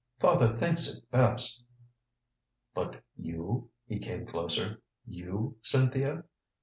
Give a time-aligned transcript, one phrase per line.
[0.19, 1.63] "Father thinks it best"
[2.73, 4.81] "But you?" He came closer.
[5.05, 6.23] "You, Cynthia?"